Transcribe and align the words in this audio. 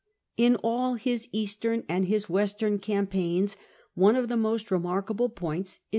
In 0.35 0.55
all 0.63 0.95
his 0.95 1.27
Kastern 1.27 1.83
and 1.87 2.07
his 2.07 2.27
Western 2.27 2.79
campaigns, 2.79 3.55
one 3.93 4.15
of 4.15 4.29
the 4.29 4.35
most 4.35 4.71
remarkable 4.71 5.29
points 5.29 5.73
is 5.73 5.79